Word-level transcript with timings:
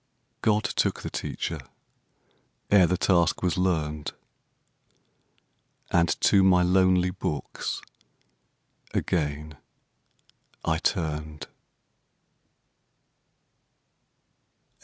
God 0.41 0.63
took 0.63 1.01
the 1.03 1.11
teacher, 1.11 1.59
ere 2.71 2.87
the 2.87 2.97
task 2.97 3.43
was 3.43 3.55
learned, 3.55 4.13
And 5.91 6.09
to 6.21 6.41
my 6.41 6.63
lonely 6.63 7.11
books 7.11 7.83
again 8.95 9.57
I 10.65 10.79
turned. 10.79 11.45